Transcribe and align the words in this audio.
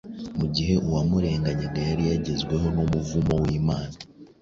mu 0.37 0.45
gihe 0.55 0.73
uwamurenganyaga 0.87 1.79
yari 1.89 2.03
yagezweho 2.11 2.65
n’umuvumo 2.75 3.33
w’Imana. 3.43 3.95